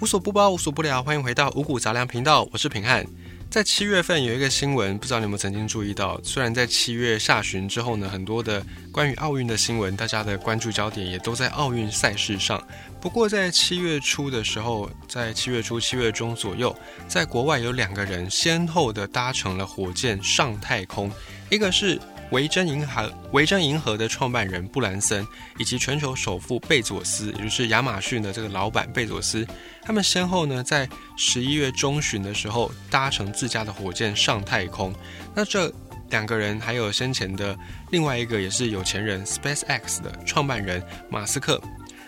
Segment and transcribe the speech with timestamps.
[0.00, 3.04] 无所不包，无所不聊，欢迎回到五谷杂粮频道，我是平汉。
[3.50, 6.18] 在七月份有一个新闻，不知道你有没有曾经注意到？
[6.24, 12.66] 虽然在七月下旬之后呢，很多的关于奥运的新闻，大家的关注焦点也都在奥运赛事上。
[12.98, 16.74] 不过在七月初的时候，在七月初、七月中左右，
[17.06, 21.12] 在国外有两个人先后的搭乘了火箭上太空，
[21.50, 22.00] 一个是。
[22.30, 25.26] 维珍银河维珍银河的创办人布兰森
[25.58, 29.46] 以及全球首富贝佐斯，也就是亚马逊的这个老板贝佐斯，
[29.82, 34.94] 他们先后呢在十一月中旬的时候搭乘自家的火箭上太空。
[35.34, 35.72] 那这
[36.10, 37.56] 两个人还有先前的
[37.90, 41.60] 另外一个也是有钱人 SpaceX 的创办人马斯克，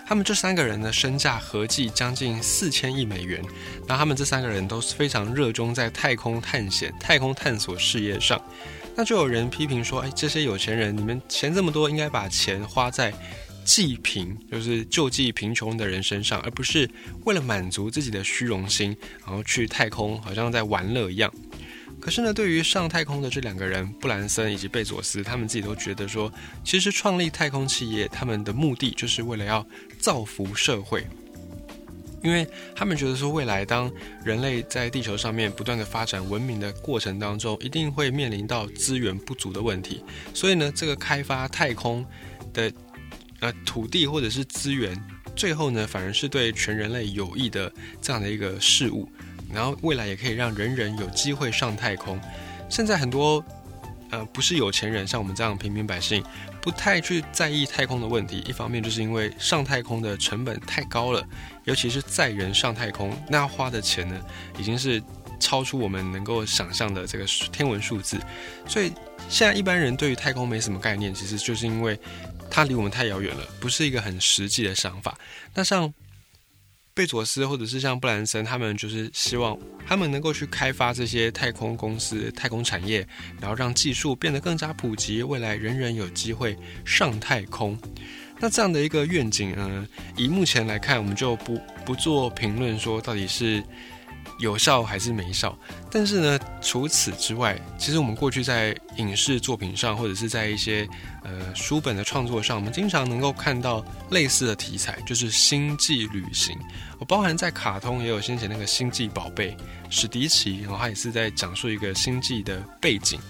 [0.06, 3.42] 他们这三个人呢身价合计将近四千亿美元。
[3.88, 8.40] 那他们这三个人都是非常热衷在太空探险、太空探索事业上。
[8.94, 13.12] 那就有人批评说：“哎，这些有钱人，你们钱这么多，应该把钱花在
[13.64, 16.88] 济贫，就是救济贫穷的人身上，而不是
[17.24, 21.32] 为了满足自己的虚荣心，然后去太空，好像在玩乐一样。”
[22.00, 26.32] 可是呢，对于上太空的这两个人，布兰森以及贝佐斯，他们自己都觉得说，
[26.64, 29.64] 其实创立太空企业，他们的目的就是为了要
[30.00, 31.06] 造福社会。
[32.22, 33.90] 因为他们觉得说，未来当
[34.24, 40.04] 人类在地球上面不断的发展文明的过程当中，一定会面临到资源不足的问题。
[40.32, 42.06] 所以呢，这个开发太空
[42.52, 42.72] 的
[43.40, 44.96] 呃土地或者是资源，
[45.34, 49.08] 最后呢反而是对全人类有益的这样的一个事物。
[49.52, 52.18] 然后未来也可以让人人有机会上太空。
[52.70, 53.44] 现在很多
[54.12, 56.22] 呃不是有钱人，像我们这样平民百姓。
[56.60, 61.26] 不太去在意太空的问题，一方面就是因为上太空的成本太高了，
[61.64, 64.20] 尤其是载人上太空，那花的钱呢，
[64.58, 65.02] 已经是
[65.40, 68.20] 超出我们能够想象的这个天文数字。
[68.68, 68.92] 所以
[69.28, 71.98] 现在一般人对于太空没什么概念，其实就是因为
[72.48, 75.18] 它离我们太遥远了，不是一个很实际的想法。
[75.54, 75.92] 那像。
[76.94, 83.06] 贝佐斯或者是像布兰森，他们就是希望他们能够去开发这些太空公司、太空产业，
[83.40, 87.78] 然后让技术变得更加普及，未来人人有机会上太空。
[88.38, 89.86] 那这样的一个愿景，嗯，
[90.16, 93.62] 以目前来看，我们就不不做评论，说到底是。
[94.42, 95.56] 有效还是没效？
[95.88, 100.86] 但是呢，除此之外，其实我们过去在影视作品上，或者是在一些
[101.22, 106.58] 呃书本的创作上，我们经常能够看到类似的题材，就是星际旅行。
[106.98, 109.56] 我包含在卡通也有先前那个星际宝贝
[109.88, 113.20] 史迪奇，然后他也是在讲述一个星际的背景。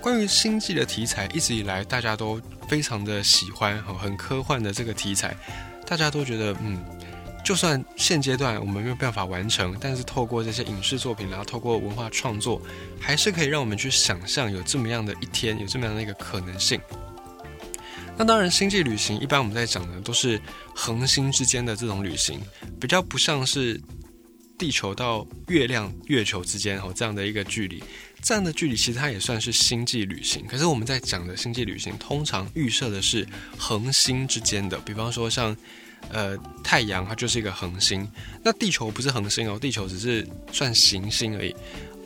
[0.00, 5.36] 关于星际的题材，一直以来大家都非常的喜欢，很科幻的这个题材，
[5.86, 6.82] 大家都觉得嗯。
[7.44, 12.60] 就算现阶段我们没有办法完成，但是透过这些影视作品，然后透过文化创作，
[12.98, 16.80] 还是可以让我们去想象有这么样的一天，有这么样的一个可能性。
[18.16, 20.40] 那当然，星际旅行一般我们在讲的都是
[20.74, 22.40] 恒星之间的这种旅行，
[22.80, 23.78] 比较不像是
[24.56, 27.84] 地球到月亮、月球之间哦这样的一个距离。
[28.22, 30.46] 这样的距离其实它也算是星际旅行。
[30.46, 33.28] 可是我们在讲的星际旅行，通常预设的是
[33.58, 35.54] 恒星之间的，比方说像。
[36.10, 38.08] 呃，太阳它就是一个恒星，
[38.42, 41.54] 那地球不是恒星哦，地球只是算行星而已。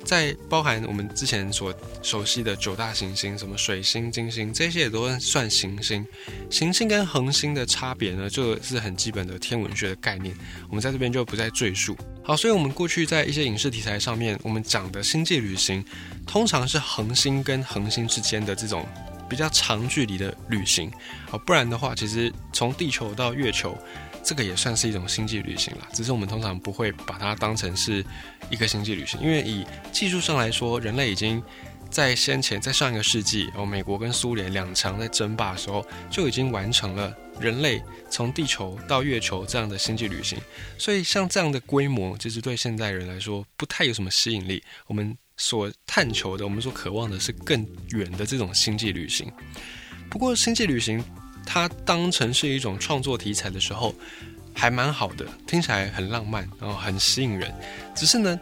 [0.04, 6.06] 在包含我们之前所熟悉的九大行星，什么水星、金星这些也都算行星。
[6.48, 10.34] 行星跟恒星的差别呢，就是很基本的天文学的概念，
[10.70, 11.94] 我们在这边就不再赘述。
[12.22, 15.84] 好，所以我们过去在一些影视题材上面，我们讲的星际旅行，
[16.26, 18.86] 通常是恒星跟恒星之间的这种。
[19.28, 20.90] 比较长距离的旅行，
[21.30, 23.76] 哦，不然的话，其实从地球到月球，
[24.24, 25.88] 这个也算是一种星际旅行了。
[25.92, 28.04] 只是我们通常不会把它当成是
[28.50, 31.42] 一个星际旅行，因为以技术上来说，人类已经
[31.90, 40.38] 在先前在上一个世纪，哦，美国跟苏联两强在争霸的时候，就已经完成了人类从地球到月球这样的星际旅行。
[40.78, 44.62] 所以像这样的规模，其实对现代人来说不太有什么吸引力。
[44.86, 45.16] 我们。
[45.38, 49.32] 所探求的，我们所渴望的是更远的这种星际旅行。
[50.10, 51.02] 不过，星际旅行
[51.46, 53.94] 它当成是一种创作题材的时候，
[54.52, 57.54] 还蛮好的，听起来很浪漫，然后很吸引人。
[57.94, 58.38] 只是呢，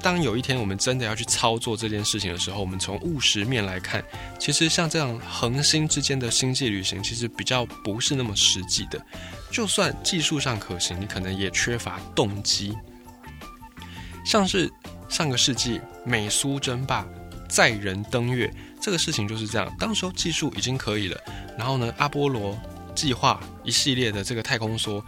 [0.00, 4.04] 当有一天我们真的要去操作这件事情的时候，我们从务实面来看，
[4.38, 9.04] 其实像这样恒星之间的星际旅行，其实比较不是那么实际的。
[9.50, 12.76] 就算技术上可行，你可能也缺乏动机，
[14.24, 14.70] 像是。
[15.08, 17.06] 上个世纪美苏争霸，
[17.48, 19.74] 载人登月这个事情就是这样。
[19.78, 21.20] 当时候技术已经可以了，
[21.56, 22.58] 然后呢，阿波罗
[22.94, 25.02] 计划一系列的这个太空梭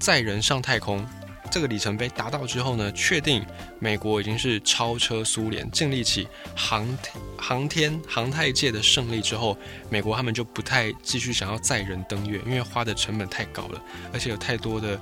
[0.00, 1.06] 载人上太空
[1.50, 3.44] 这个里程碑达到之后呢，确定
[3.78, 6.26] 美国已经是超车苏联，建立起
[6.56, 9.56] 航天航天航太界的胜利之后，
[9.88, 13.80] 美国他们就不太继续想要载人登月，因为花的成本太高了，
[14.12, 14.98] 而且有太多的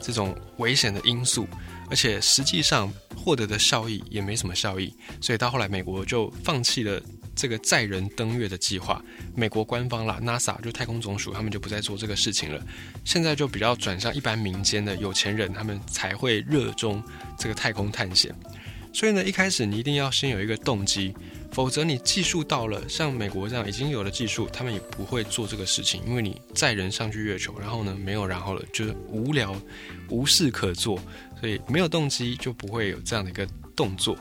[0.00, 1.48] 这种危险的因素。
[1.88, 2.92] 而且实际上
[3.26, 7.02] 获得的效益也没什么效益，所以到后来美国就放弃了
[7.34, 9.02] 这个载人登月的计划。
[9.34, 12.64] 美国官方啦，NASA 就太空总署，他们就不再做这个事情了。
[13.04, 17.02] 现在就比较转向一般民间的有钱人，他们才会热衷
[17.36, 18.32] 这个太空探险。
[18.92, 21.12] 所以呢，一开始你一定要先有一个动机。
[21.52, 29.56] 否则，你技术到了像美国这样已经有了技术，他们也不会做这个事情，因为你载人上去月球，然后呢没有然后了，就是无聊，
[30.10, 31.00] 无事可做，
[31.40, 34.16] 所以没有动机就不会有这样的一个动作。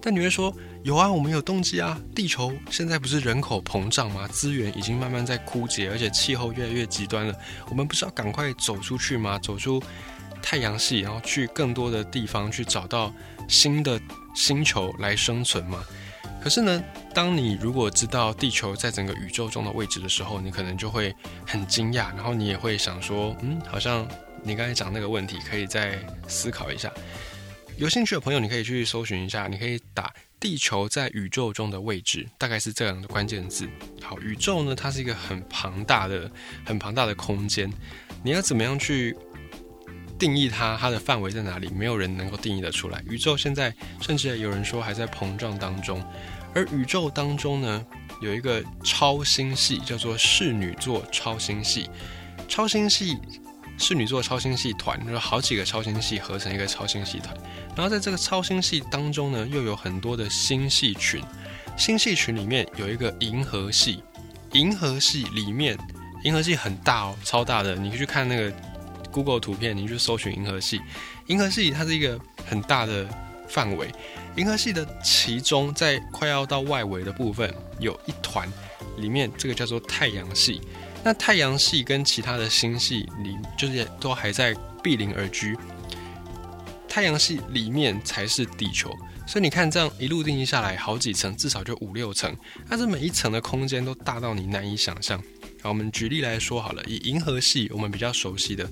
[0.00, 0.52] 但你会说，
[0.82, 4.26] 有啊，我们有动机啊，地球现在不是人口膨胀吗？
[4.26, 7.34] 资源已经慢慢在枯竭，而且气候越来越极端了，
[7.68, 9.38] 我们不是要赶快走出去吗？
[9.38, 9.80] 走出
[10.42, 13.14] 太阳系，然后去更多的地方去找到
[13.48, 14.00] 新的
[14.34, 15.84] 星球来生存吗？
[16.42, 16.82] 可是呢，
[17.14, 21.14] 当你如果知道地球在整个宇宙中的位置的时候，你可能就会
[21.46, 24.04] 很惊讶，然后你也会想说，嗯，好像
[24.42, 26.92] 你刚才讲那个问题，可以再思考一下。
[27.76, 33.66] 有兴趣的朋友，你可以去搜寻一下，你可以打“地球在宇宙中的位置”，大概是这样的关键字。
[34.02, 36.30] 好，宇宙呢，它是一个很庞大的、
[36.66, 37.72] 很庞大的空间，
[38.22, 39.16] 你要怎么样去
[40.18, 40.76] 定义它？
[40.76, 41.70] 它的范围在哪里？
[41.70, 43.02] 没有人能够定义得出来。
[43.08, 46.04] 宇宙现在甚至有人说还在膨胀当中。
[46.54, 47.86] 而宇宙当中呢，
[48.20, 51.88] 有一个超星系叫做侍女座超星系，
[52.46, 53.16] 超星系
[53.78, 57.36] 侍女座超星系团，有好几个超星系合成一个超星系团。
[57.74, 61.22] 然后在这个超星系当中呢，又有很多的星系群，
[61.76, 64.02] 星系群里面有一个银河系，
[64.52, 65.76] 银河系里面，
[66.22, 68.52] 银河系很大哦，超大的，你可以去看那个
[69.10, 70.80] Google 图片，你去搜寻银河系，
[71.26, 73.08] 银河系它是一个很大的
[73.48, 73.90] 范围。
[74.36, 78.50] 银河系的其中，在快要到外围的部分，有一团，
[78.96, 80.60] 里面这个叫做太阳系。
[81.04, 85.56] 那太阳系跟其他的星系里，就是都还在毗邻而居。
[86.88, 88.90] 太阳系里面才是地球，
[89.26, 92.36] 所以你看这样一路定义下来，好几层，至少就五六层。
[92.68, 95.18] 那这每一层的空间都大到你难以想象。
[95.62, 98.68] 好，我们举例来说好了，以银河系我们比较熟悉的，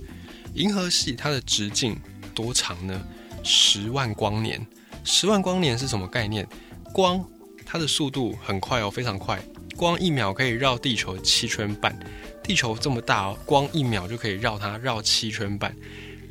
[0.55, 1.99] 银河系它的直径
[2.35, 3.03] 多长呢？
[3.43, 4.65] 十万光年。
[5.03, 6.47] 十万光年是什么概念？
[6.93, 7.25] 光
[7.65, 9.43] 它的速度很快哦，非常快，
[9.81, 11.99] 光一秒可以绕地球七圈半。
[12.43, 15.75] 地球这么大哦，光一秒就可以绕它绕七圈半。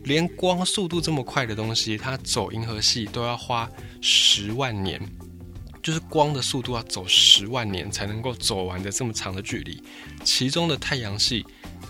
[0.03, 3.67] 连光速度这么快的东西，它走银河系都要花
[4.01, 5.01] 十万年，
[5.81, 9.81] 就是光的速度要走十万年才能够走完的这么长的距离。
[10.23, 11.43] 其中的太阳系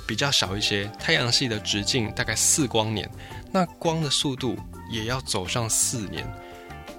[0.07, 3.11] 比较小一些，太阳系的直径大概四光年，
[3.51, 4.57] 那光的速度
[4.89, 6.25] 也要走上四年。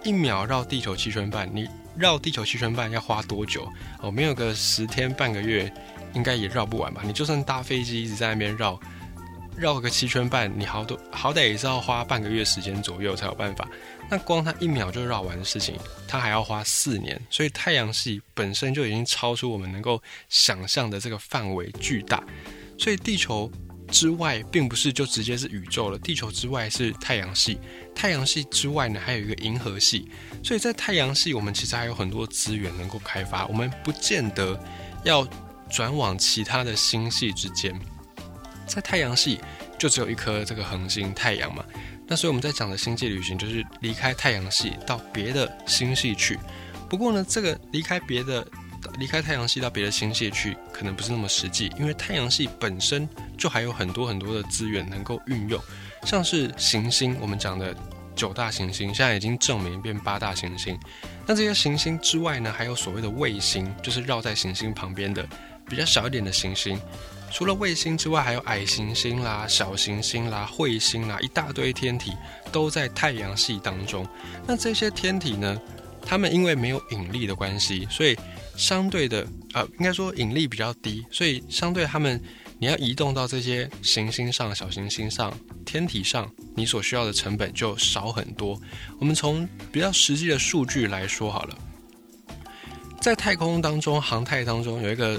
[0.05, 1.67] 一秒绕地球七圈半，你
[2.01, 3.71] 绕地球七圈半要花多久？
[4.01, 5.71] 哦，没有个十天半个月，
[6.15, 7.03] 应该也绕不完吧？
[7.05, 8.81] 你就算搭飞机一直在那边绕，
[9.55, 13.69] 绕个七圈半，你好多好歹也是要花半个月时间左右才有办法。
[14.09, 15.77] 那光它一秒就绕完的事情，
[16.09, 17.21] 它还要花四年。
[17.29, 22.25] 所以太阳系本身就已经超出我们能够想象的这个范围巨大，
[22.79, 23.53] 所以地球。
[23.93, 25.99] 之外，并不是就直接是宇宙了。
[25.99, 27.59] 地球之外是太阳系，
[27.95, 30.11] 太阳系之外呢，还有一个银河系。
[30.43, 33.47] 所以在太阳系，我们其实还有很多资源能够开发。
[33.47, 34.59] 我们不见得
[35.05, 35.27] 要
[35.69, 37.79] 转往其他的星系之间，
[38.67, 39.41] 在太阳系
[39.79, 41.65] 就只有一颗这个恒星太阳嘛。
[42.07, 46.39] 那所以我们在讲的星际旅行，就是离开太阳系到别的星系去。
[46.89, 48.47] 不过呢，这个离开别的。
[48.99, 53.07] 离开太阳系到别的星系去，可能不是那么实际，因为太阳系本身
[53.37, 55.63] 就还有很多很多的资源能够运用，
[56.05, 57.75] 像是行星，我们讲的
[58.17, 60.79] 九大行星，现在已经证明变八大行星。
[61.27, 65.27] 那这些行星之外呢，还有所谓的卫星，就是绕在行星旁边的
[65.69, 66.81] 比较小一点的行星。
[67.33, 72.13] 除了卫星之外，还有矮行星啦、小行星啦、彗星啦，一大堆天体
[72.51, 74.05] 都在太阳系当中。
[74.47, 75.57] 那这些天体呢，
[76.05, 78.19] 它们因为没有引力的关系，所以
[78.57, 82.21] 相对的，呃，应该说引力比较低，所以相对他们，
[82.61, 85.33] 你要移动到这些行星上、小行星上、
[85.65, 88.61] 天体上，你所需要的成本就少很多。
[88.99, 91.59] 我们从比较实际的数据来说好了，
[93.01, 95.19] 在太空当中，航太当中有一个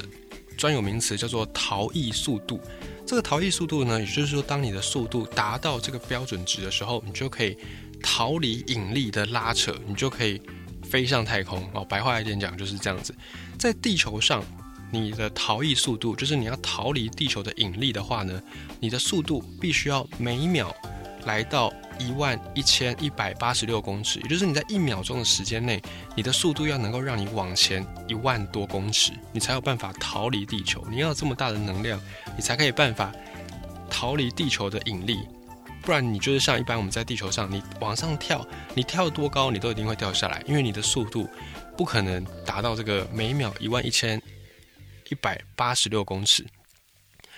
[0.55, 2.61] 专有名词叫做逃逸速度。
[3.07, 7.57] 这个逃逸速度呢，也就是说，当你的速度达到这个标准值的时候，你就可以
[8.03, 10.39] 逃离引力的拉扯，你就可以。
[10.83, 13.15] 飞向太空哦，白话一点讲就是这样子。
[13.57, 14.43] 在地球上，
[14.91, 18.41] 你的逃逸速度，就是你要逃离地球的引力的话呢，
[18.79, 20.75] 你的速度必须要每秒
[21.25, 25.81] 来到一万一千一百八十六公尺，也就是你在一秒钟的时间内，
[26.15, 30.83] 你的速度要能够让你往前一万多公尺，你才有办法逃离地球。
[30.89, 31.99] 你要这么大的能量，
[32.35, 33.11] 你才可以办法
[33.89, 35.19] 逃离地球的引力。
[35.83, 38.45] 不然你就是像一般我们在地球上，你往上跳，
[38.75, 41.27] 你跳多高，你都一定会掉下来，因为你的速度
[41.75, 44.21] 不可能达到这个每秒一万一千
[45.11, 46.45] 一百八十六公尺。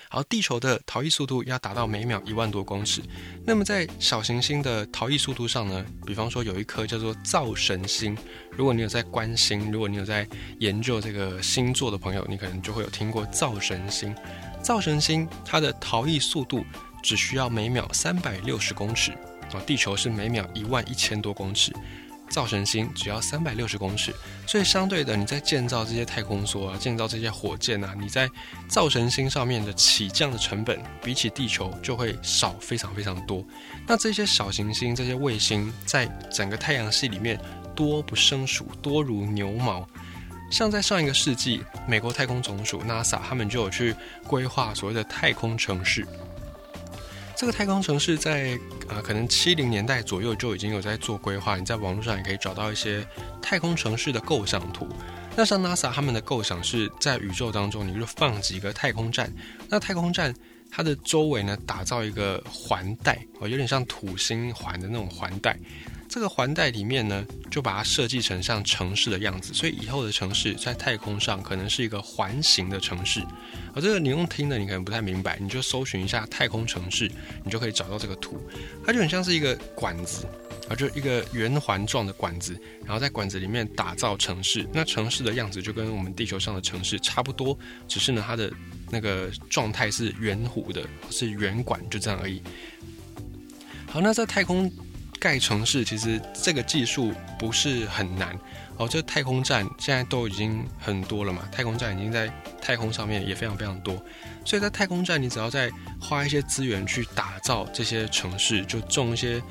[0.10, 3.02] 好，地球的逃逸速度要达到每秒一万多公尺。
[3.44, 5.84] 那么在小行星的逃逸速度上呢？
[6.06, 8.16] 比方说有一颗叫做灶神星，
[8.52, 10.28] 如果你有在关心，如果你有在
[10.60, 14.16] 研究这个星座的朋友，你可能就会有听过灶神星。
[14.62, 16.64] 灶神星它的逃逸速度
[17.02, 19.12] 只需要每秒三百六十公尺，
[19.52, 21.74] 啊，地球是每秒一万一千多公尺。
[22.34, 24.12] 造神星只要三百六十公尺，
[24.48, 28.28] 所以相对的，你在建造这些太空梭啊，建造这些火箭啊，你在
[28.68, 33.46] 造神星上面的起降的成本，比起地球就会少非常非常多。
[33.86, 37.40] 那这些小行星、这些卫星，在整个太阳系里面
[37.76, 39.88] 多不胜数，多如牛毛。
[40.50, 46.08] 像在上一个世纪，美国太空总署 NASA 他们就有去规划所谓的太空城市。
[47.44, 48.58] 这个太空城市在
[48.88, 51.58] 呃，可能七零年代左右就已经有在做规划。
[51.58, 53.06] 你在网络上也可以找到一些
[53.42, 54.88] 太空城市的构想图。
[55.36, 59.30] 那像 NASA 他们的构想是在宇宙当中，你就放几个太空站。
[59.68, 60.34] 那太空站
[60.72, 65.60] 它的周围呢，打造一个环带哦，有点像土星环的那种环带。
[66.08, 73.26] 这个环带里面呢，就把它设计成像城市的样子，所以以后的城市在太空上可能是一个环形的城市。
[73.74, 77.10] 而这个你用听的，你可能不太明白，你就搜寻一下太空城市，
[77.44, 78.40] 你就可以找到这个图。
[78.86, 80.28] 它就很像是一个管子，
[80.70, 82.56] 啊，就一个圆环状的管子，
[82.86, 84.68] 然后在管子里面打造城市。
[84.72, 87.58] 那城市的样子就跟我们地球上的城市差不多，
[87.88, 88.54] 只是呢，它的
[88.92, 92.40] 那个状态是圆弧的，是圆管，就这样而已。
[93.88, 94.72] 好，那在太空。
[95.24, 98.38] 盖城市其实这个技术不是很难。
[98.76, 102.30] 哦，这太空站现在都已经很多了嘛，太空站已经在
[102.62, 103.96] 太空上面也非常非常多，
[104.44, 109.42] 所以在太空站你只要再花一些资源去打造这些城市，就种一些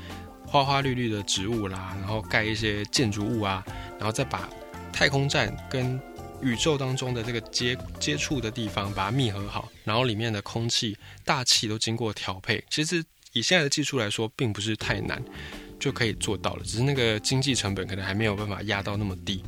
[0.45, 3.65] 花花绿绿的植物啦，然后盖一些建筑物啊，
[3.97, 4.47] 然后再把
[4.91, 5.99] 太空站跟
[6.43, 15.23] 宇宙当中的这个接接触的地方把它密合好，然后里面的空气大气都经过调配，其实以现在的技术来说，并不是太难。
[15.83, 19.43] 就可以做到了，只是那个经济成本可能还没有办法压到那么低。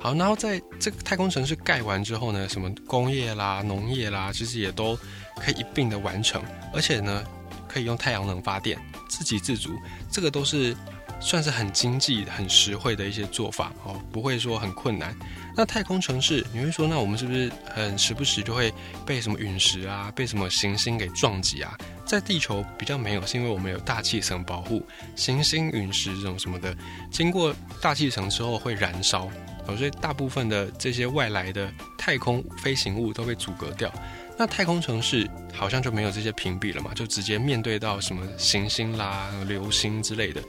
[0.00, 4.98] 好，然后在这个太空城市盖完之后呢，什么工业啦、农业啦，其实也都
[5.38, 7.22] 可以一并的完成，而且呢，
[7.68, 9.70] 可以用太阳能发电，自给自足，
[10.10, 10.74] 这个都是
[11.20, 15.16] 算是很经济、很实惠的一些做法哦，不会说很困难。
[15.56, 18.72] 那太空城市，你会说，那我们是不是很时不时就会
[19.06, 21.76] 被什么陨石啊，被什么行星给撞击啊？
[22.04, 26.76] 在地球比较没有，是因为我们有大气层保护，行星、陨石这种什么的，
[27.10, 29.30] 经过大气层之后会燃烧
[29.66, 33.90] 哦，所以大部分的这些外来的太空飞行物都被阻隔掉。
[34.38, 40.42] 那太空城市好像就没有这些屏蔽了嘛，就直接面对到什么行星啦、流星之类的。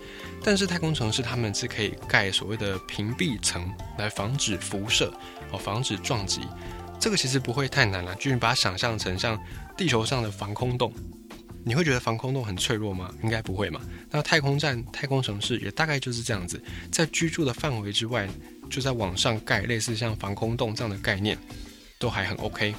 [0.44, 5.14] 但是太空城市他们是可以盖所谓的屏蔽层来防止辐射
[5.52, 6.42] 哦，防止撞击。
[7.00, 9.40] 这个其实不会太难了，就你把它想象成像
[9.78, 10.92] 地球上的防空洞，
[11.64, 13.10] 你会觉得防空洞很脆弱吗？
[13.24, 13.80] 应该不会嘛。
[14.10, 18.28] 那太空站、太空城市也大概就是这样子，在居住的范围之外，
[18.70, 21.38] 就在往上盖类似像防空洞这样的概念，
[22.00, 22.76] 都还很 OK。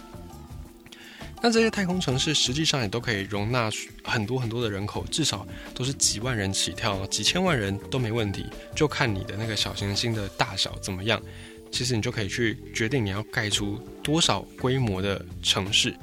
[1.41, 3.71] 那这些太空城市实际上也都可以容纳
[4.03, 11.21] 很多很多的人口，至少都是几万人起跳，几千万人都没问题，就看你的那个小行星的大小怎么样。
[11.71, 15.95] 其实你就可以去决定你要盖出多少规模的城市。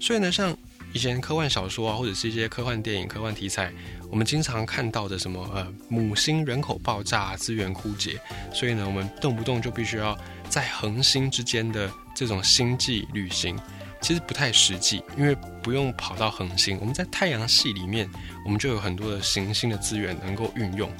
[0.00, 0.56] 所以呢，像
[0.92, 3.72] 以前科幻小说啊，或者是一些科幻电影、科幻题材，
[4.10, 8.18] 我们经常看到的什么呃母星人口爆炸、资源枯竭，
[8.52, 13.58] 所以呢，我们动不动就必须要在恒星之间的这种星际旅行。
[14.04, 18.06] 其实不太实际，因为不用跑到恒星，我们在太阳系里面，
[18.44, 20.92] 我们就有很多的行星的资源能够运用。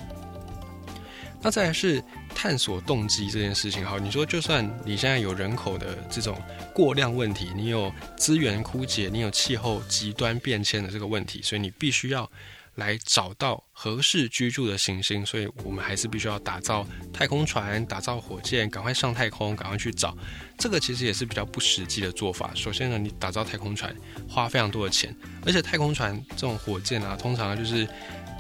[1.42, 2.02] 那再来是
[2.34, 6.40] 探索动机这件事情，好，你说就算你现在有人口的这种
[6.75, 12.30] 过量问题，你有资源枯竭，你有气候极端变迁的这个问题，所以你必须要。
[12.76, 20.16] 来找到合适居住的行星，所以我们还是必须要打造太空船、打造火箭，赶快上太空，赶快去找。
[20.59, 22.50] 这个其实也是比较不实际的做法。
[22.54, 23.95] 首先呢，你打造太空船
[24.28, 25.14] 花非常多的钱，
[25.47, 27.87] 而且太空船这种火箭啊，通常就是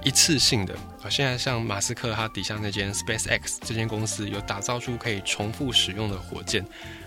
[0.02, 1.08] 一次性的啊。
[1.08, 6.64] 现在像马斯克他底下那间 SpaceX 这间公司有打造出可以重复使用的火箭，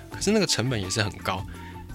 [0.09, 1.45] 可是那个成本也是很高。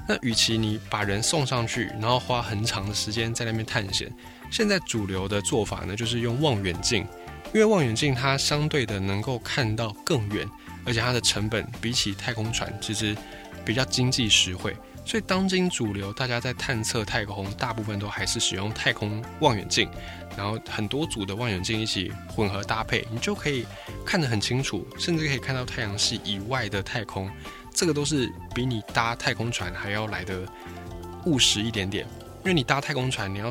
[0.08, 4.12] 那与其你把人送上去，然后花很长的时间在那边探险。
[4.52, 7.06] 现在主流的做法呢，就是用望远镜，
[7.54, 10.46] 因为望远镜它相对的能够看到更远，
[10.84, 13.16] 而且它的成本比起太空船其实
[13.64, 19.88] 比较经济实惠，所以当今主流大家在探测太空，大部分都还是使用太空望远镜，
[20.36, 23.64] 然后很多组的望远镜一起混合搭配，你就可以
[24.04, 27.30] 看得很清楚，甚至可以看到太阳系以外的太空。
[27.74, 30.46] 这个都是比你搭太空船还要来的
[31.24, 32.06] 务实一点点，
[32.44, 33.50] 因为你搭太空船，你要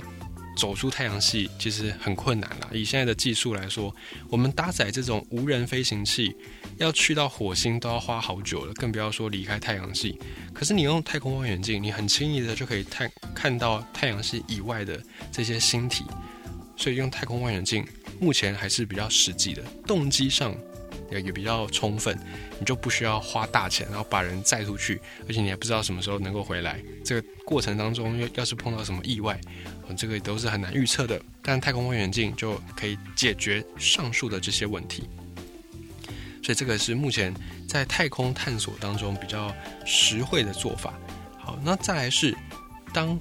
[0.62, 2.70] 走出太阳系其实很困难了。
[2.72, 3.91] 以现在的技术来说，
[4.30, 6.36] 我们搭载这种无人飞行器
[6.77, 10.20] 要去到火星都要花好久了，更不要说离开太阳系。
[10.53, 15.01] 可是你用太空望远镜，你很轻易的就可以看看到太阳系以外的
[15.32, 16.06] 这些星体，
[16.77, 17.84] 所以用太空望远镜
[18.20, 20.56] 目前还是比较实际的，动机上。
[21.10, 22.18] 也也比较充分，
[22.58, 26.82] 你就不需要花大钱，然后把人载出去，而且你还不知道什么时候能够回来。
[27.03, 29.38] 这个过程当中，要要是碰到什么意外，
[29.95, 31.21] 这个都是很难预测的。
[31.41, 35.10] 但太空望远镜就可以解决上述的这些问题。
[36.43, 37.33] 所以这个是目前
[37.67, 39.53] 在太空探索当中比较
[39.86, 40.93] 实惠的做法。
[41.38, 42.36] 好，那再来是
[42.93, 43.19] 当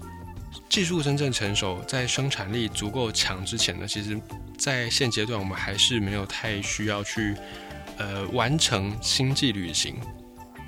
[0.68, 4.20] 技术真正成熟，在生产力足够强之前呢，其实
[4.56, 7.36] 在现阶段我们还是没有太需要去。
[7.98, 9.94] 呃，完成星际旅行，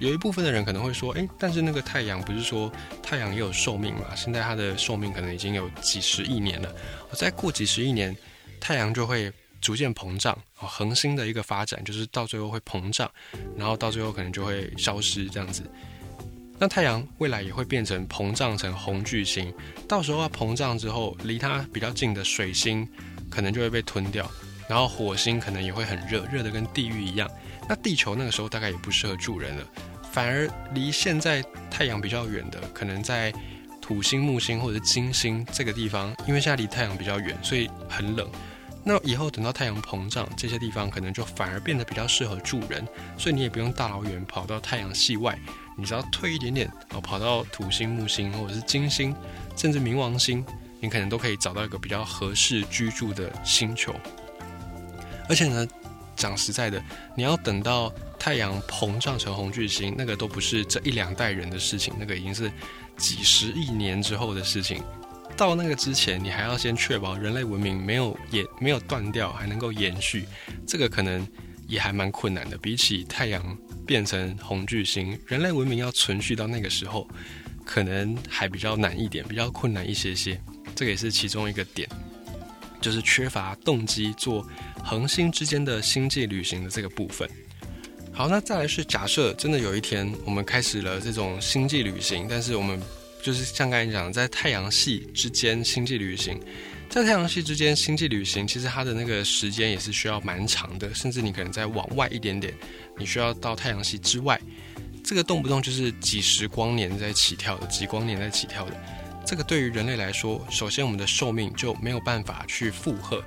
[0.02, 4.16] 有一部分的人可能会说，诶，但是那个太阳不是说太阳也有寿命嘛？
[4.16, 6.74] 现在它的寿命可能已经有几十亿年了，
[7.12, 8.16] 再过几十亿年，
[8.58, 13.08] 太阳就会逐渐膨胀，恒星的一个发展就是到最后会膨胀，
[13.56, 15.62] 然后到最后可能就会消失这样子。
[16.58, 19.54] 那太阳未来也会变成膨胀成红巨星，
[19.86, 22.84] 到时候它膨胀之后，离它比较近的水星
[23.30, 24.28] 可能就会被吞掉。
[24.68, 27.30] 然后火星可能也会很热，热的跟地狱一样。
[27.68, 29.66] 那地球那个时候大概也不适合住人了，
[30.12, 33.32] 反而离现在太阳比较远的，可能在
[33.80, 38.28] 土星、木星或者金星这个地方，因为现在离太阳比较远，所以很冷。
[38.84, 45.38] 那以后等到太阳膨胀，这些地方可能就反而变得比较适合住人，所以你也不用大老远跑到太阳系外，
[45.78, 49.14] 你只要退一点点，哦跑到土星、木星或者是金星，
[49.56, 50.44] 甚至冥王星，
[50.80, 53.94] 你可能都可以找到一个比较合适居住的星球。
[55.28, 55.66] 而且呢，
[56.16, 56.82] 讲实在的，
[57.16, 62.48] 你要等到太阳膨胀成红巨星，那个都不是这一两代人的事情，那个已经是
[62.96, 64.80] 几十亿年之后的事情。
[65.36, 70.24] 到那个之前，你还要先确保人类文明没有也没有断掉，还能够延续，
[70.64, 71.26] 这个可能
[71.66, 72.56] 也还蛮困难的。
[72.58, 77.08] 比起太阳变成红巨星，人类文明要存续到那个时候，
[77.66, 80.40] 可能还比较难一点，比较困难一些些。
[80.76, 81.88] 这个也是其中一个点。
[82.80, 84.46] 就是缺乏动机做
[84.84, 87.28] 恒星之间的星际旅行的这个部分。
[88.14, 92.80] 好，那再来是假设真的有一天我们开始了这种星际旅行，但是我们
[93.22, 96.38] 就是像刚才讲，在太阳系之间星际旅行，
[96.90, 102.52] 在太阳系之间星际旅行，其实它的那个时间也是需要蛮长的，甚至你可能再往外一点点，
[102.98, 104.38] 你需要到太阳系之外，
[105.02, 108.76] 这个动不动就是几十光年在起跳的，几光年在起跳的。
[109.24, 113.24] 这个对于人类来说，首先我们的寿命就没有办法去负荷。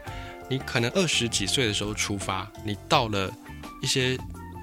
[0.47, 3.33] 你可能二十几岁的时候出发，你到了
[3.81, 4.15] 一些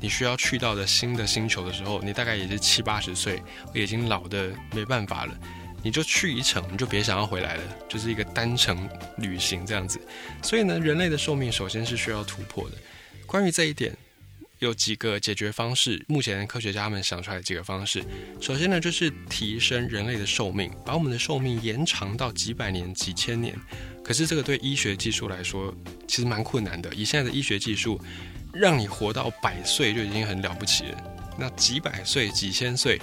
[0.02, 5.38] 你需要去到的新的星球的时候，你大概也是七八十岁，已经老的没办法了。
[5.82, 10.00] 你就去一程，你就别想要回来了，就是一个单程旅行这样子。
[10.42, 12.76] 所以呢，人类的寿命首先是需要突破的。
[13.26, 13.96] 关于这一点。
[14.58, 18.00] 有几个解决方式，目前科学家们想出来几个方式。
[18.40, 23.58] 首先呢，就是提升人类的寿命，把我们的寿命延长到几百年、几千年。
[24.04, 25.74] 可是这个对医学技术来说，
[26.06, 26.94] 其实蛮困难的。
[26.94, 28.00] 以现在的医学技术，
[28.52, 30.98] 让你活到百岁就已经很了不起了。
[31.38, 33.00] 那几百岁、几千岁。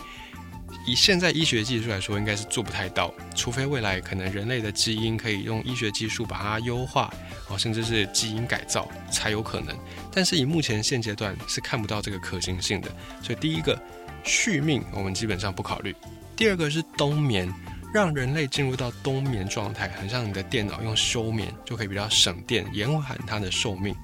[0.86, 7.12] 以现在医学技术来说，应该是做不太到，除非未来可能人类的基因可以用医学技术把它优化，
[7.48, 9.76] 哦，甚至是基因改造才有可能。
[10.12, 12.90] 但是以目前现阶段是看不到这个可行性的。
[13.22, 13.80] 所以第一个
[14.24, 15.96] 续命我们基本上不考虑。
[16.36, 17.52] 第二个是冬眠，
[17.92, 23.96] 让人类进入到冬眠状态，很像你的电脑用休眠就可以比较省电，延缓它的寿命。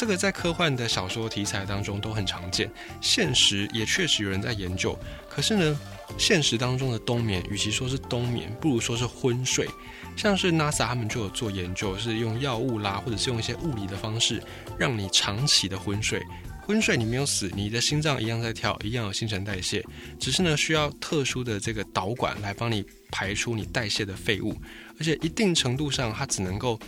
[0.00, 2.70] 这个在科幻的小说题材当中都很常见，
[3.02, 4.98] 现实也确实有人在研究。
[5.28, 5.78] 可是呢，
[6.16, 9.68] 现实当中的冬眠，与其说是冬眠，不如说是昏睡。
[10.16, 14.42] 像是 NASA 他们就有做研究，是用药物啦，或者是用一些物理的方式，
[14.78, 16.22] 让你长期的昏睡。
[16.62, 19.84] 昏睡你没有死，你的心脏一样在跳，一样有新陈代谢，
[20.18, 24.56] 只是呢需要特殊的这个导管来帮你排出你代谢的废物，
[24.98, 26.80] 而且一定程度上它只能够。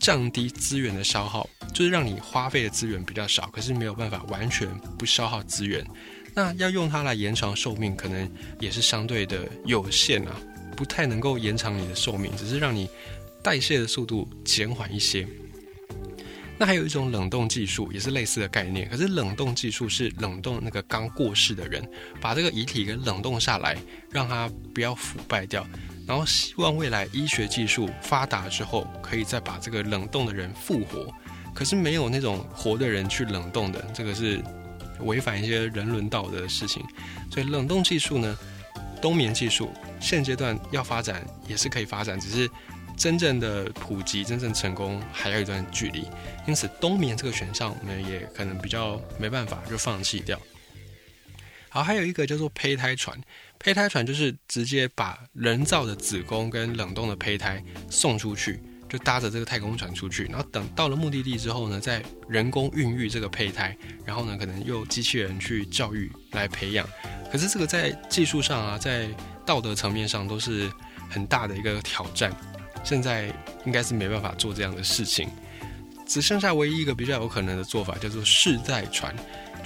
[0.00, 5.84] 降低资源的消耗，就是让你花费的资源比较少，可是没有办法完全不消耗资源。
[6.34, 8.30] 那要用它来延长寿命，可能
[8.60, 10.36] 也是相对的有限啊，
[10.76, 12.88] 不太能够延长你的寿命，只是让你
[13.42, 15.26] 代谢的速度减缓一些。
[16.58, 18.88] 那还有一种冷冻技术，也是类似的概念。
[18.88, 21.86] 可是冷冻技术是冷冻那个刚过世的人，
[22.18, 23.76] 把这个遗体给冷冻下来，
[24.10, 25.66] 让它不要腐败掉。
[26.06, 31.12] 然后希望未来医学技术发达之后，可以再把这个冷冻的人复活。
[31.54, 34.40] 可是没有那种活的人去冷冻的，这个是
[35.00, 36.82] 违反一些人伦道德的事情。
[37.30, 38.38] 所以冷冻技术呢，
[39.02, 42.48] 冬眠技术现阶段要发展也是可以发展，只是。
[42.98, 46.08] 真正的普及、真正成功还要一段距离，
[46.46, 50.40] 因此冬眠这个选项我们也可能比较没办法就放弃掉。
[51.76, 53.20] 好，还有一个叫做胚胎船，
[53.58, 58.58] 胚胎船就是直接把人造的子宫跟冷冻的胚胎送出去，
[58.88, 66.88] 就搭着这个太空船出去，然后等到了目的地之后呢，再人工孕育这个胚胎，然后呢可能用机器人去教育来培养。
[67.30, 69.06] 可是这个在技术上啊，在
[69.44, 70.72] 道德层面上都是
[71.10, 72.34] 很大的一个挑战。
[72.84, 73.26] 现在
[73.66, 75.28] 应该是没办法做这样的事情，
[76.06, 79.14] 只剩下唯一一个比较有可能的做法，叫做世代传，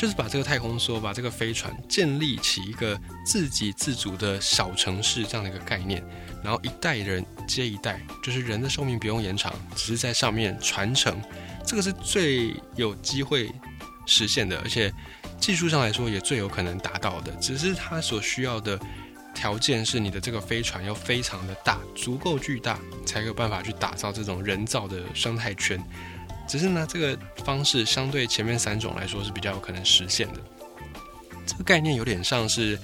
[0.00, 6.02] 就是把这个太空梭，把这个飞船建立起一个自给自足的小城市这样的一个概念，
[6.42, 11.20] 然后一代人接一代，就是人的寿命不用延长，只是在上面传承，
[11.66, 13.52] 这个是最有机会
[14.06, 14.90] 实现的，而且
[15.38, 18.80] 技术上来说也最有可能达到的，只是它所需要的。
[19.32, 25.80] 条件是你的这个飞船要非常的大，足够巨大，才有办法去打造这种人造的生态圈。
[26.50, 30.40] 只是呢，这个方式相对前面三种来说是比较有可能实现的。
[31.46, 32.76] 这个概念有点像是，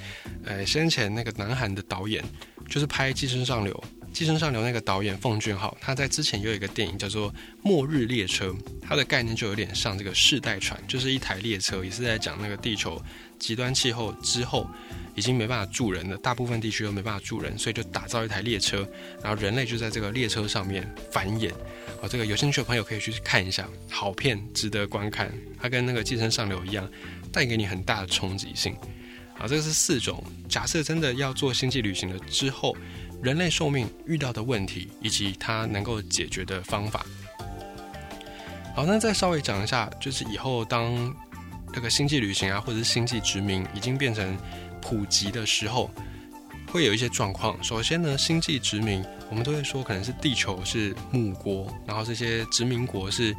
[0.44, 2.24] 呃，先前那个南韩的导演，
[2.68, 3.74] 就是拍《寄生上流》，
[4.12, 7.28] 《寄生上流》那个导演奉俊昊，他在之前有一个电影叫做
[7.64, 8.50] 《末日列车》，
[8.80, 13.02] 它的概念就有点像这个世代船，就是一台列车，也是在讲那个地球
[13.36, 14.70] 极端气候之后。
[15.16, 18.86] 已经没办法住人了，大部分地区都没办法住人，所以就打造一台列车，
[19.22, 21.50] 然后人类就在这个列车上面繁衍。
[22.02, 25.32] 哦，这个有兴趣的朋友可以去看一下，好片，值得观看。
[25.58, 26.86] 它跟那个《寄生上流》一样，
[27.32, 28.76] 带给你很大的冲击性。
[29.34, 30.22] 好，这个是四种。
[30.50, 32.76] 假设真的要做星际旅行了之后，
[33.22, 37.06] 人类寿命遇到的问题以及它能够解决的方法。
[38.74, 41.14] 好，那再稍微讲一下，就是以后当
[41.72, 44.36] 这个星际旅行啊，或者是星际殖民已经变成。
[44.88, 45.90] 普及的时候
[46.68, 47.60] 会有一些状况。
[47.60, 53.34] 首先呢，星际殖民，我们都会说可能是地球是母国，然后这些殖民国是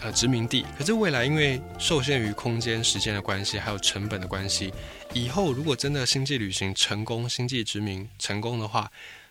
[0.00, 0.66] 呃殖民地。
[0.76, 4.72] 可是未来因为受限于空间、时间的关系，还有成本的关系，
[5.14, 8.90] 以后如果真的星际旅行成功、星际殖民成功的话，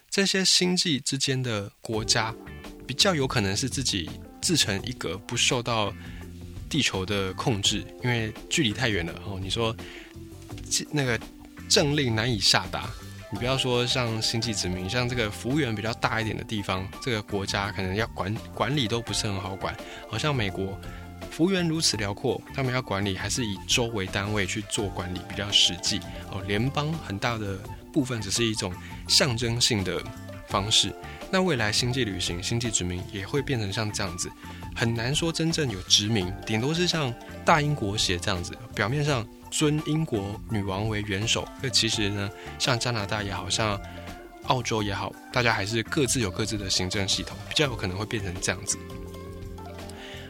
[0.10, 2.34] 这些星际之间的国家
[2.88, 4.10] 比较有可能是自己
[4.42, 5.94] 自成一格，不受到
[6.70, 9.14] 地球的控制，因为距离太远了。
[9.26, 9.76] 哦，你说。
[10.92, 11.20] 那个
[11.68, 12.90] 政令难以下达，
[13.32, 19.76] 你不要说像星际殖民，像这个服务员比较大一点的地方，这个国家可能要管管理都不是很好管。
[20.10, 20.78] 好像美国
[21.30, 26.00] 服务员如此辽阔，他们要管理还是以州为单位去做管理比较实际。
[26.32, 27.58] 哦，联邦很大的
[27.94, 28.74] 部分只是一种
[29.08, 30.02] 象征性的
[30.48, 30.94] 方式。
[31.32, 34.30] 那未来星际旅行、星际殖民也会变成像这样子，
[34.76, 37.14] 很难说真正有殖民，顶多是像
[37.46, 39.26] 大英国协这样子，表面上。
[39.52, 43.80] 尊英国女王为元首，那其实呢，像加拿大也好像
[44.46, 48.78] 澳洲也好，大家还是各自有各自的行政系统，比较有可能会变成这样子。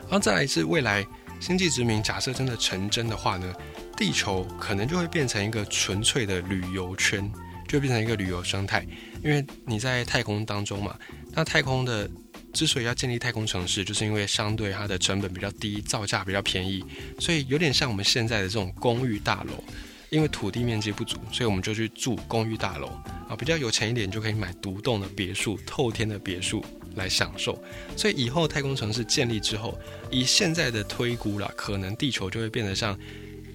[0.02, 1.06] 然后再来是未来
[1.40, 3.54] 星际殖民，假设真的成真的话呢，
[3.96, 7.32] 地球可能就会变成一个纯粹的旅游圈，
[7.68, 8.86] 就变成一个旅游生态，
[9.24, 10.98] 因为你在太空当中嘛，
[11.32, 12.10] 那太空的。
[12.54, 16.84] 之所以要建立太空城市，就是因为相对它的成本比较低，造价比较便宜，
[17.20, 19.64] 所以有点像我们现在的这种公寓大楼。
[20.10, 22.88] 因为土地面积不足，所以我们就去住公寓大楼
[23.30, 23.36] 啊。
[23.40, 26.62] 比较有钱一点，就可以买独栋的别墅、透天的别墅
[26.96, 27.58] 来享受。
[27.96, 29.80] 所以以后太空城市建立之后，
[30.12, 33.00] 以现在的推估啦，可能地球就会变得像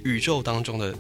[0.03, 0.97] 宇宙当中的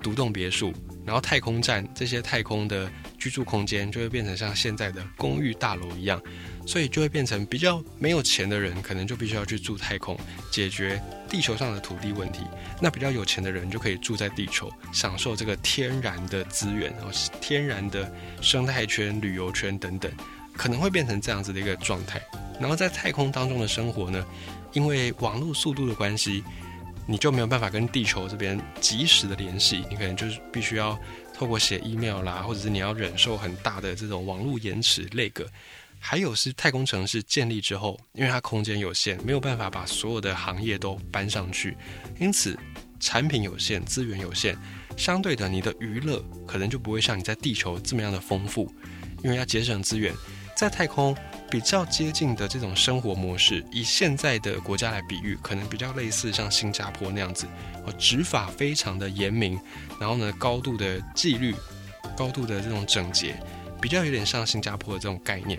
[0.00, 0.72] 独栋别墅，
[1.04, 6.20] 然后太空站这些太空的居住空间就会变成像现在的公寓大楼一样。
[6.66, 10.16] 所以就会变成比较没有钱的人，可能就必须要去住太空，
[10.52, 12.44] 解决地球上的土地问题。
[12.80, 17.10] 那比较有钱的人就可以住在地球，享受这个天然的资源，然后
[17.40, 20.12] 天然的生态圈、旅游圈等等，
[20.54, 22.20] 可能会变成这样子的一个状态。
[22.60, 24.24] 然后在太空当中的生活呢，
[24.72, 26.44] 因为网络速度的关系，
[27.10, 30.96] 你就没有办法跟地球这边及时的联系，你可能就是必须要
[31.34, 35.44] 透过写 email 啦，或者是你要忍受很大的这种网络延迟那个。
[35.98, 41.76] 还有是太空城市建立之后，因为它空间有限，没有办法把所有的行业都搬上去，
[42.20, 42.56] 因此
[43.00, 44.56] 产品有限，资源有限，
[44.96, 48.72] 相对的你的娱乐可能就不会像你在地球这么样的丰富，
[49.24, 50.14] 因为要节省资源，
[50.56, 51.14] 在太空
[51.50, 57.46] 比较接近的这种生活模式，以现在的国家来比喻，可能比较类似像新加坡那样子，
[57.84, 59.58] 哦，执法非常的严明，
[59.98, 61.54] 然后呢，高度的纪律，
[62.16, 63.34] 高度的这种整洁，
[63.80, 65.58] 比较有点像新加坡的这种概念。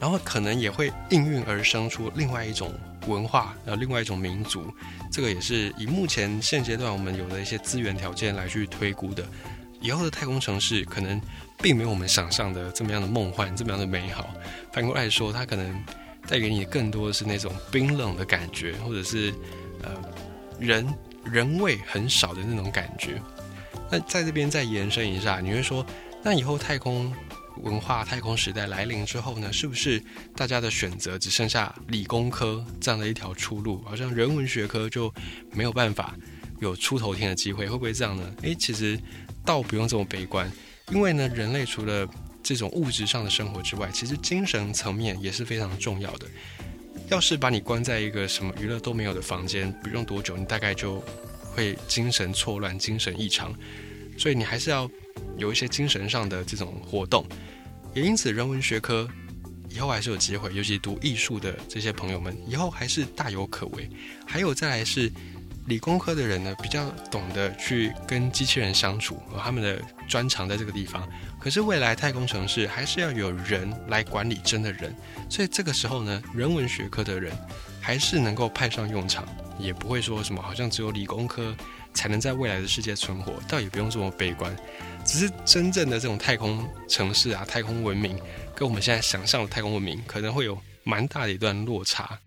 [0.00, 2.72] 然后可能也会应运而生出另外一种
[3.06, 4.72] 文化，呃，另外一种民族。
[5.12, 9.24] 这个也是以目前现阶段我们有的一些资源条件来去推估的。
[9.82, 11.20] 以后的太空城市可能
[11.60, 14.32] 并没有我们想象的这么样的梦幻，这么样的美好。
[14.72, 15.84] 反过来说，它可能
[16.26, 19.34] 带给你更多的是那种冰冷的感觉，或者是
[19.82, 19.90] 呃
[20.58, 20.86] 人
[21.24, 23.20] 人味很少的那种感觉。
[23.90, 25.84] 那在这边再延伸一下，你会说，
[26.22, 27.12] 那以后太空？
[27.58, 30.02] 文化太空时代来临之后呢，是不是
[30.34, 33.82] 大家的选择只剩下理工科这样的一条出路？
[33.84, 35.12] 好像人文学科就
[35.52, 36.16] 没有办法
[36.60, 38.34] 有出头天的机会，会不会这样呢？
[38.40, 38.98] 诶，其实
[39.44, 40.50] 倒不用这么悲观，
[40.90, 42.08] 因为呢，人类除了
[42.42, 46.26] 这种物质上的生活之外，其实精神层面也是非常重要的。
[47.08, 51.02] 要是把你关在一个什么娱乐都没有的房间，不用多久，你大概就
[51.54, 53.54] 会精神错乱、精神异常。
[54.18, 54.90] 所以你还是要。
[55.36, 57.24] 有一些精神上的这种活动，
[57.94, 59.06] 也因此人文学科
[59.68, 63.88] 以后还是有机会，尤其读艺术的这些朋友们以后还是大有可为。
[64.26, 65.12] 还有再来是
[65.66, 71.08] 理工科的人呢，比较懂得去跟机器人相处，和他们的专长在这个地方。
[71.38, 74.94] 可是未来太空城市还是要有人来管理真的人，
[75.28, 77.32] 所以这个时候呢，人文学科的人
[77.80, 79.26] 还是能够派上用场，
[79.58, 81.54] 也不会说什么好像只有理工科。
[81.94, 84.56] 才能在未来的世界存活，倒也不用这么悲观。
[85.04, 88.18] 只是真正的这种太空城市啊，太空文明，
[88.54, 92.18] 跟我们现在想象的太空文明，可能会有蛮大的一段落差。